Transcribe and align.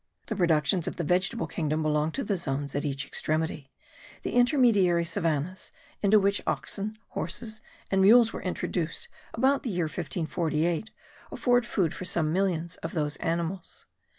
The 0.25 0.35
productions 0.35 0.87
of 0.87 0.95
the 0.95 1.03
vegetable 1.03 1.45
kingdom 1.45 1.83
belong 1.83 2.11
to 2.13 2.23
the 2.23 2.35
zones 2.35 2.73
at 2.73 2.83
each 2.83 3.05
extremity; 3.05 3.69
the 4.23 4.31
intermediary 4.31 5.05
savannahs, 5.05 5.71
into 6.01 6.19
which 6.19 6.41
oxen, 6.47 6.97
horses, 7.09 7.61
and 7.91 8.01
mules 8.01 8.33
were 8.33 8.41
introduced 8.41 9.07
about 9.35 9.61
the 9.61 9.69
year 9.69 9.85
1548, 9.85 10.89
afford 11.31 11.67
food 11.67 11.93
for 11.93 12.05
some 12.05 12.33
millions 12.33 12.77
of 12.77 12.93
those 12.93 13.17
animals. 13.17 13.85